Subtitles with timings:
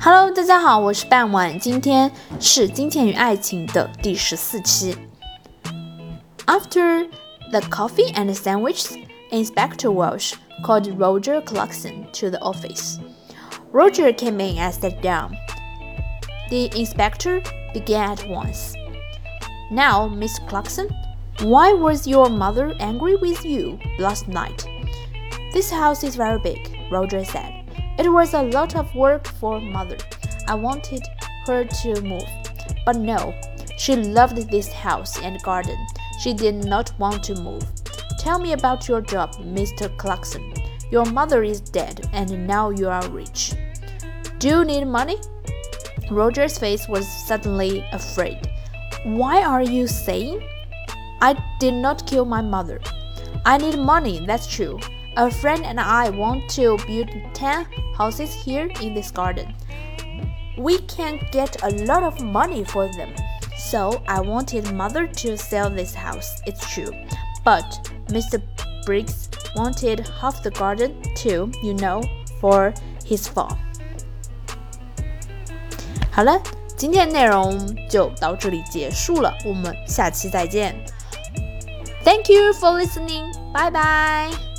[0.00, 4.96] Hello，大家好，我是半晚，今天是《金钱与爱情》的第十四期。
[6.46, 7.08] After
[7.50, 8.96] the coffee and sandwiches,
[9.30, 12.98] Inspector Welsh called Roger Clarkson to the office.
[13.72, 15.32] Roger came in and sat down.
[16.50, 17.42] The inspector
[17.74, 18.74] began at once.
[19.70, 20.88] Now, Miss Clarkson,
[21.42, 24.64] why was your mother angry with you last night?
[25.52, 27.59] This house is very big, Roger said.
[27.97, 29.97] It was a lot of work for mother.
[30.47, 31.03] I wanted
[31.45, 32.29] her to move,
[32.85, 33.33] but no.
[33.77, 35.77] She loved this house and garden.
[36.19, 37.63] She did not want to move.
[38.19, 39.95] Tell me about your job, Mr.
[39.97, 40.53] Clarkson.
[40.91, 43.53] Your mother is dead, and now you are rich.
[44.39, 45.17] Do you need money?
[46.11, 48.49] Roger's face was suddenly afraid.
[49.03, 50.43] Why are you saying?
[51.21, 52.79] I did not kill my mother.
[53.45, 54.79] I need money, that's true.
[55.16, 57.66] A friend and I want to build 10
[57.96, 59.54] houses here in this garden.
[60.58, 63.14] We can get a lot of money for them.
[63.58, 66.92] So I wanted mother to sell this house, it's true.
[67.44, 68.42] But Mr.
[68.84, 72.02] Briggs wanted half the garden too, you know,
[72.40, 73.56] for his farm.
[76.12, 76.40] 好了，
[76.76, 80.74] 今天内容就到这里结束了，我们下期再见。
[82.04, 83.32] Thank you for listening.
[83.52, 84.49] Bye bye.